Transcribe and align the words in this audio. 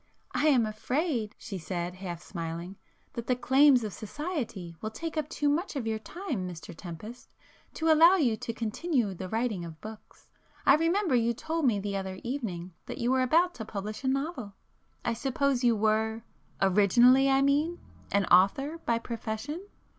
"I 0.31 0.47
am 0.47 0.65
afraid,"—she 0.65 1.59
said 1.59 1.93
half 1.93 2.23
smiling, 2.23 2.75
"that 3.13 3.27
the 3.27 3.35
claims 3.35 3.83
of 3.83 3.93
society 3.93 4.75
will 4.81 4.89
take 4.89 5.15
up 5.15 5.29
too 5.29 5.47
much 5.47 5.75
of 5.75 5.85
your 5.85 5.99
time, 5.99 6.49
Mr 6.49 6.75
Tempest, 6.75 7.35
to 7.75 7.91
allow 7.93 8.15
you 8.15 8.35
to 8.35 8.51
continue 8.51 9.13
the 9.13 9.29
writing 9.29 9.63
of 9.63 9.79
books. 9.79 10.31
I 10.65 10.73
remember 10.73 11.13
you 11.13 11.35
told 11.35 11.65
me 11.65 11.79
the 11.79 11.97
other 11.97 12.17
evening 12.23 12.73
that 12.87 12.97
you 12.97 13.11
were 13.11 13.21
about 13.21 13.53
to 13.53 13.63
publish 13.65 14.03
a 14.03 14.07
novel. 14.07 14.55
I 15.05 15.13
suppose 15.13 15.63
you 15.63 15.75
were—originally 15.75 17.29
I 17.29 17.43
mean—an 17.43 18.25
author 18.25 18.79
by 18.79 18.97
profession?" 18.97 19.61